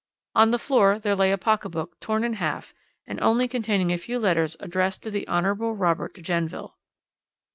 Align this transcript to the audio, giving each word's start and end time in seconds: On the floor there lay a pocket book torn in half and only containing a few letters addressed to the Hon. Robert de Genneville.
On 0.33 0.49
the 0.49 0.57
floor 0.57 0.97
there 0.97 1.15
lay 1.15 1.31
a 1.31 1.37
pocket 1.37 1.69
book 1.69 1.99
torn 1.99 2.23
in 2.23 2.33
half 2.41 2.73
and 3.05 3.21
only 3.21 3.47
containing 3.47 3.91
a 3.91 3.99
few 3.99 4.17
letters 4.17 4.57
addressed 4.59 5.03
to 5.03 5.11
the 5.11 5.27
Hon. 5.27 5.55
Robert 5.75 6.15
de 6.15 6.23
Genneville. 6.23 6.73